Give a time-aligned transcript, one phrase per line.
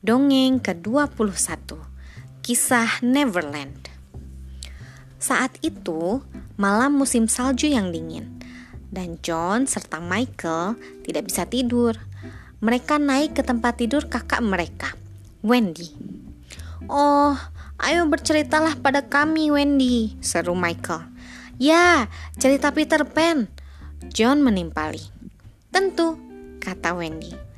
[0.00, 1.76] Dongeng ke-21
[2.40, 3.92] Kisah Neverland.
[5.20, 6.24] Saat itu,
[6.56, 8.40] malam musim salju yang dingin
[8.88, 12.00] Dan John serta Michael tidak bisa tidur.
[12.64, 14.96] Mereka naik ke tempat tidur kakak mereka,
[15.44, 15.92] Wendy.
[16.88, 17.36] Oh,
[17.76, 21.12] ayo berceritalah pada kami Wendy, seru Michael.
[21.60, 22.08] Ya,
[22.40, 23.52] cerita Peter Pan
[24.16, 25.04] John menimpali.
[25.68, 26.16] Tentu,
[26.56, 27.49] kata Wendy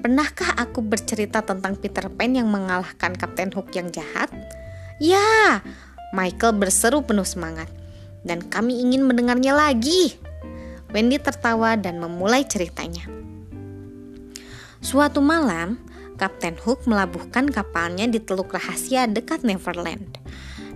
[0.00, 4.32] Pernahkah aku bercerita tentang Peter Pan yang mengalahkan Kapten Hook yang jahat?
[4.96, 5.60] Ya,
[6.16, 7.68] Michael berseru penuh semangat.
[8.24, 10.16] Dan kami ingin mendengarnya lagi.
[10.88, 13.04] Wendy tertawa dan memulai ceritanya.
[14.80, 15.76] Suatu malam,
[16.16, 20.16] Kapten Hook melabuhkan kapalnya di teluk rahasia dekat Neverland.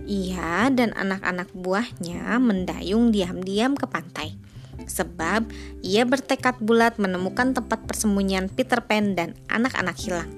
[0.04, 4.43] Ia dan anak-anak buahnya mendayung diam-diam ke pantai
[4.86, 5.48] sebab
[5.84, 10.30] ia bertekad bulat menemukan tempat persembunyian Peter Pan dan anak-anak hilang.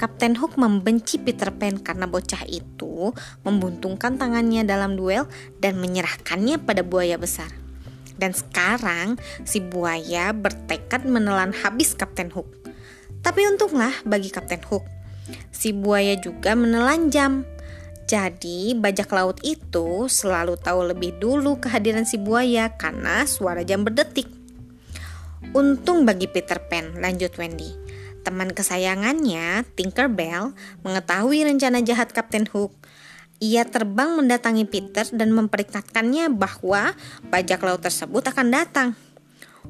[0.00, 3.12] Kapten Hook membenci Peter Pan karena bocah itu
[3.44, 5.28] membuntungkan tangannya dalam duel
[5.60, 7.52] dan menyerahkannya pada buaya besar.
[8.16, 12.48] Dan sekarang si buaya bertekad menelan habis Kapten Hook.
[13.20, 14.88] Tapi untunglah bagi Kapten Hook,
[15.52, 17.44] si buaya juga menelan jam
[18.10, 24.26] jadi, bajak laut itu selalu tahu lebih dulu kehadiran si buaya karena suara jam berdetik.
[25.54, 27.70] Untung bagi Peter Pan, lanjut Wendy.
[28.26, 32.74] Teman kesayangannya, Tinker Bell, mengetahui rencana jahat Kapten Hook.
[33.38, 36.98] Ia terbang mendatangi Peter dan memperingatkannya bahwa
[37.30, 38.98] bajak laut tersebut akan datang.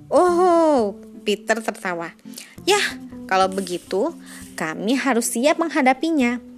[0.08, 0.96] Oh,
[1.28, 2.16] Peter tertawa.
[2.64, 2.96] Yah,
[3.28, 4.16] kalau begitu,
[4.56, 6.49] kami harus siap menghadapinya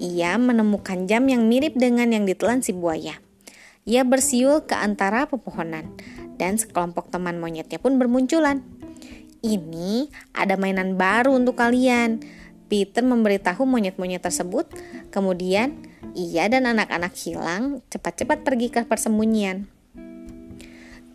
[0.00, 3.20] ia menemukan jam yang mirip dengan yang ditelan si buaya.
[3.84, 5.92] Ia bersiul ke antara pepohonan,
[6.40, 8.64] dan sekelompok teman monyetnya pun bermunculan.
[9.44, 12.24] Ini ada mainan baru untuk kalian.
[12.72, 14.68] Peter memberitahu monyet-monyet tersebut.
[15.12, 15.80] Kemudian,
[16.16, 19.68] ia dan anak-anak hilang cepat-cepat pergi ke persembunyian.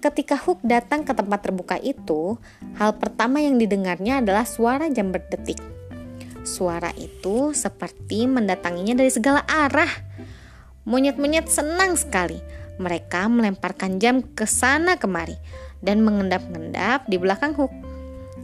[0.01, 2.37] Ketika Hook datang ke tempat terbuka itu,
[2.77, 5.74] hal pertama yang didengarnya adalah suara jam berdetik.
[6.45, 9.89] Suara itu seperti mendatanginya dari segala arah.
[10.85, 12.38] Monyet-monyet senang sekali.
[12.78, 15.34] Mereka melemparkan jam ke sana kemari
[15.81, 17.73] dan mengendap-endap di belakang Hook.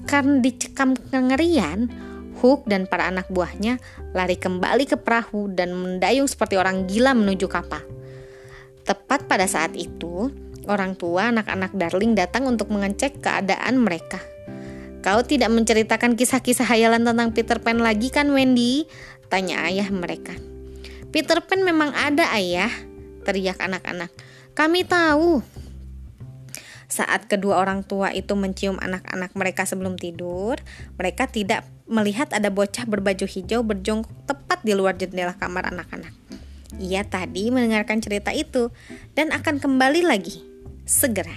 [0.09, 1.93] Karena dicekam kengerian,
[2.41, 3.77] Hook dan para anak buahnya
[4.17, 7.85] lari kembali ke perahu dan mendayung seperti orang gila menuju kapal.
[8.81, 10.33] Tepat pada saat itu,
[10.65, 14.30] orang tua anak-anak Darling datang untuk mengecek keadaan mereka.
[15.01, 18.85] Kau tidak menceritakan kisah-kisah hayalan tentang Peter Pan lagi kan Wendy?
[19.33, 20.37] Tanya ayah mereka.
[21.09, 22.69] Peter Pan memang ada ayah,
[23.25, 24.13] teriak anak-anak.
[24.53, 25.41] Kami tahu.
[26.85, 30.61] Saat kedua orang tua itu mencium anak-anak mereka sebelum tidur,
[31.01, 36.13] mereka tidak melihat ada bocah berbaju hijau berjongkok tepat di luar jendela kamar anak-anak.
[36.77, 38.69] Ia tadi mendengarkan cerita itu
[39.17, 40.45] dan akan kembali lagi
[40.85, 41.33] segera.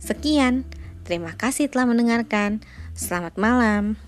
[0.00, 0.81] Sekian.
[1.02, 2.62] Terima kasih telah mendengarkan.
[2.94, 3.98] Selamat malam.